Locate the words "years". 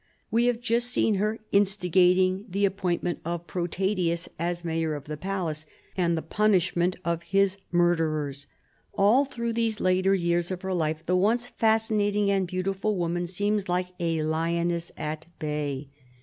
10.15-10.49